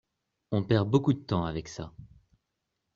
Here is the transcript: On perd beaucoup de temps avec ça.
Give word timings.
On 0.51 0.63
perd 0.63 0.89
beaucoup 0.89 1.13
de 1.13 1.19
temps 1.21 1.45
avec 1.45 1.67
ça. 1.67 1.93